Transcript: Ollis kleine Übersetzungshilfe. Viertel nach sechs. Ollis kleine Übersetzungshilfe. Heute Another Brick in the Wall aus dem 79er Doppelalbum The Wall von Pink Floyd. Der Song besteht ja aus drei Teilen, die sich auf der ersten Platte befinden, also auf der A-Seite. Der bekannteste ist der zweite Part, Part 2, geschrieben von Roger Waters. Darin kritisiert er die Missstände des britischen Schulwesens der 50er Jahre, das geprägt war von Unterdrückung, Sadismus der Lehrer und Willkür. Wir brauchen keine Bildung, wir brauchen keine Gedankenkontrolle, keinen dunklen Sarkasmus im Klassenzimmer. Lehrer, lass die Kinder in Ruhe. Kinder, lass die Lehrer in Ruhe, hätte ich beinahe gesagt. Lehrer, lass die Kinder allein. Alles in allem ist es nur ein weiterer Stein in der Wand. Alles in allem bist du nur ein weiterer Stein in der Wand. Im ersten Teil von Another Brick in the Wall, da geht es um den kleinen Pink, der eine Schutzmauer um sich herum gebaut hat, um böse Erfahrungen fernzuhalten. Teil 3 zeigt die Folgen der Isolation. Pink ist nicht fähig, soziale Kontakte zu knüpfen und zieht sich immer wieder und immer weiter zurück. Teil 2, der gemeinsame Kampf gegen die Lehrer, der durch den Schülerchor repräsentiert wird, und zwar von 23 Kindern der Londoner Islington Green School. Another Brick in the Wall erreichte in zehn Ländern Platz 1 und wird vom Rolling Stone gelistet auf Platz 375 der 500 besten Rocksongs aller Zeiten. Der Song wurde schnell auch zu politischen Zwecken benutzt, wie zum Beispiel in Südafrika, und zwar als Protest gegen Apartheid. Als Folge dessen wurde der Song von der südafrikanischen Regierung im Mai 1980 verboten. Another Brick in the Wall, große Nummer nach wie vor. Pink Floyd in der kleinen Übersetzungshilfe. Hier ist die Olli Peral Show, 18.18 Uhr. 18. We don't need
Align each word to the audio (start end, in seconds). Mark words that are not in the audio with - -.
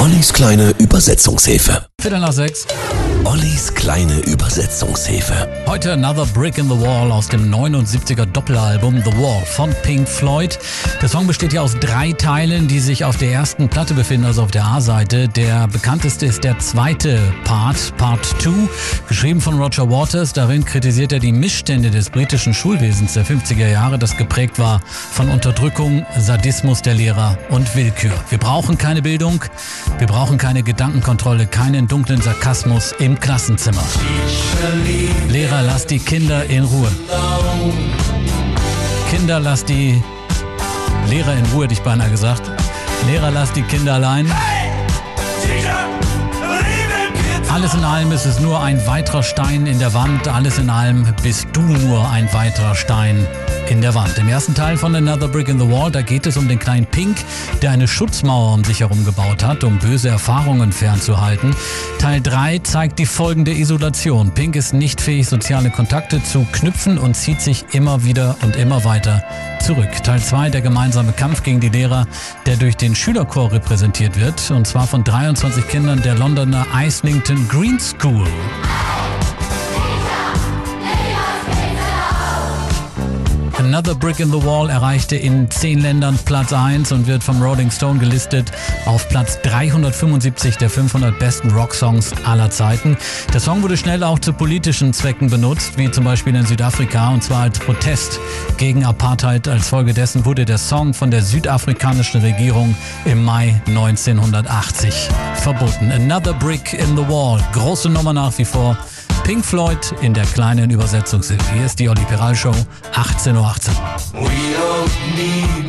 Ollis 0.00 0.32
kleine 0.32 0.72
Übersetzungshilfe. 0.78 1.84
Viertel 2.00 2.20
nach 2.20 2.32
sechs. 2.32 2.66
Ollis 3.24 3.74
kleine 3.74 4.18
Übersetzungshilfe. 4.20 5.46
Heute 5.66 5.92
Another 5.92 6.24
Brick 6.26 6.56
in 6.56 6.68
the 6.68 6.80
Wall 6.80 7.12
aus 7.12 7.28
dem 7.28 7.52
79er 7.52 8.24
Doppelalbum 8.24 9.02
The 9.04 9.12
Wall 9.12 9.42
von 9.44 9.74
Pink 9.82 10.08
Floyd. 10.08 10.58
Der 11.02 11.08
Song 11.08 11.26
besteht 11.26 11.52
ja 11.52 11.60
aus 11.60 11.78
drei 11.78 12.12
Teilen, 12.12 12.66
die 12.66 12.80
sich 12.80 13.04
auf 13.04 13.18
der 13.18 13.30
ersten 13.30 13.68
Platte 13.68 13.94
befinden, 13.94 14.26
also 14.26 14.42
auf 14.42 14.50
der 14.50 14.64
A-Seite. 14.64 15.28
Der 15.28 15.68
bekannteste 15.68 16.26
ist 16.26 16.44
der 16.44 16.58
zweite 16.58 17.18
Part, 17.44 17.94
Part 17.98 18.24
2, 18.24 18.50
geschrieben 19.08 19.40
von 19.40 19.60
Roger 19.60 19.90
Waters. 19.90 20.32
Darin 20.32 20.64
kritisiert 20.64 21.12
er 21.12 21.18
die 21.18 21.32
Missstände 21.32 21.90
des 21.90 22.10
britischen 22.10 22.54
Schulwesens 22.54 23.14
der 23.14 23.26
50er 23.26 23.68
Jahre, 23.68 23.98
das 23.98 24.16
geprägt 24.16 24.58
war 24.58 24.80
von 25.12 25.28
Unterdrückung, 25.28 26.06
Sadismus 26.18 26.80
der 26.82 26.94
Lehrer 26.94 27.36
und 27.50 27.76
Willkür. 27.76 28.12
Wir 28.30 28.38
brauchen 28.38 28.78
keine 28.78 29.02
Bildung, 29.02 29.44
wir 29.98 30.06
brauchen 30.06 30.38
keine 30.38 30.62
Gedankenkontrolle, 30.62 31.46
keinen 31.46 31.86
dunklen 31.86 32.22
Sarkasmus 32.22 32.94
im 32.98 33.09
Klassenzimmer. 33.18 33.82
Lehrer, 35.28 35.62
lass 35.62 35.86
die 35.86 35.98
Kinder 35.98 36.44
in 36.44 36.64
Ruhe. 36.64 36.88
Kinder, 39.10 39.40
lass 39.40 39.64
die 39.64 40.02
Lehrer 41.08 41.34
in 41.34 41.46
Ruhe, 41.46 41.64
hätte 41.64 41.74
ich 41.74 41.82
beinahe 41.82 42.10
gesagt. 42.10 42.42
Lehrer, 43.06 43.30
lass 43.30 43.52
die 43.52 43.62
Kinder 43.62 43.94
allein. 43.94 44.30
Alles 47.52 47.74
in 47.74 47.82
allem 47.82 48.12
ist 48.12 48.26
es 48.26 48.38
nur 48.38 48.62
ein 48.62 48.86
weiterer 48.86 49.24
Stein 49.24 49.66
in 49.66 49.80
der 49.80 49.92
Wand. 49.92 50.28
Alles 50.28 50.58
in 50.58 50.70
allem 50.70 51.04
bist 51.20 51.48
du 51.52 51.60
nur 51.60 52.08
ein 52.08 52.32
weiterer 52.32 52.76
Stein 52.76 53.26
in 53.68 53.80
der 53.80 53.94
Wand. 53.94 54.16
Im 54.18 54.28
ersten 54.28 54.54
Teil 54.54 54.76
von 54.76 54.94
Another 54.94 55.26
Brick 55.26 55.48
in 55.48 55.58
the 55.58 55.68
Wall, 55.68 55.90
da 55.90 56.02
geht 56.02 56.26
es 56.26 56.36
um 56.36 56.46
den 56.46 56.60
kleinen 56.60 56.86
Pink, 56.86 57.16
der 57.60 57.72
eine 57.72 57.88
Schutzmauer 57.88 58.54
um 58.54 58.62
sich 58.62 58.80
herum 58.80 59.04
gebaut 59.04 59.44
hat, 59.44 59.64
um 59.64 59.78
böse 59.78 60.08
Erfahrungen 60.08 60.72
fernzuhalten. 60.72 61.54
Teil 61.98 62.20
3 62.20 62.60
zeigt 62.60 63.00
die 63.00 63.06
Folgen 63.06 63.44
der 63.44 63.56
Isolation. 63.56 64.30
Pink 64.30 64.54
ist 64.54 64.72
nicht 64.72 65.00
fähig, 65.00 65.28
soziale 65.28 65.70
Kontakte 65.70 66.22
zu 66.22 66.46
knüpfen 66.52 66.98
und 66.98 67.14
zieht 67.14 67.40
sich 67.40 67.64
immer 67.72 68.04
wieder 68.04 68.36
und 68.42 68.54
immer 68.56 68.84
weiter 68.84 69.24
zurück. 69.60 70.02
Teil 70.02 70.20
2, 70.20 70.50
der 70.50 70.62
gemeinsame 70.62 71.12
Kampf 71.12 71.42
gegen 71.42 71.60
die 71.60 71.68
Lehrer, 71.68 72.06
der 72.46 72.56
durch 72.56 72.76
den 72.76 72.94
Schülerchor 72.94 73.52
repräsentiert 73.52 74.18
wird, 74.18 74.50
und 74.50 74.66
zwar 74.66 74.86
von 74.86 75.04
23 75.04 75.68
Kindern 75.68 76.02
der 76.02 76.14
Londoner 76.14 76.66
Islington 76.84 77.39
Green 77.48 77.78
School. 77.78 78.69
Another 83.72 83.94
Brick 83.94 84.18
in 84.18 84.32
the 84.32 84.44
Wall 84.44 84.68
erreichte 84.68 85.14
in 85.14 85.48
zehn 85.48 85.78
Ländern 85.78 86.18
Platz 86.24 86.52
1 86.52 86.90
und 86.90 87.06
wird 87.06 87.22
vom 87.22 87.40
Rolling 87.40 87.70
Stone 87.70 88.00
gelistet 88.00 88.50
auf 88.84 89.08
Platz 89.08 89.40
375 89.42 90.56
der 90.56 90.68
500 90.68 91.16
besten 91.20 91.52
Rocksongs 91.52 92.12
aller 92.24 92.50
Zeiten. 92.50 92.96
Der 93.32 93.38
Song 93.38 93.62
wurde 93.62 93.76
schnell 93.76 94.02
auch 94.02 94.18
zu 94.18 94.32
politischen 94.32 94.92
Zwecken 94.92 95.30
benutzt, 95.30 95.78
wie 95.78 95.88
zum 95.88 96.02
Beispiel 96.02 96.34
in 96.34 96.44
Südafrika, 96.46 97.10
und 97.10 97.22
zwar 97.22 97.42
als 97.42 97.60
Protest 97.60 98.18
gegen 98.56 98.84
Apartheid. 98.84 99.46
Als 99.46 99.68
Folge 99.68 99.94
dessen 99.94 100.24
wurde 100.24 100.44
der 100.44 100.58
Song 100.58 100.92
von 100.92 101.12
der 101.12 101.22
südafrikanischen 101.22 102.22
Regierung 102.22 102.74
im 103.04 103.22
Mai 103.22 103.62
1980 103.68 105.10
verboten. 105.36 105.92
Another 105.92 106.34
Brick 106.34 106.72
in 106.72 106.96
the 106.96 107.06
Wall, 107.06 107.40
große 107.52 107.88
Nummer 107.88 108.12
nach 108.12 108.36
wie 108.36 108.44
vor. 108.44 108.76
Pink 109.24 109.44
Floyd 109.44 109.94
in 110.02 110.14
der 110.14 110.24
kleinen 110.24 110.70
Übersetzungshilfe. 110.70 111.52
Hier 111.52 111.66
ist 111.66 111.78
die 111.78 111.88
Olli 111.88 112.04
Peral 112.04 112.34
Show, 112.34 112.54
18.18 112.92 113.36
Uhr. 113.36 113.46
18. 113.46 113.74
We 114.12 114.28
don't 114.56 114.90
need 115.16 115.59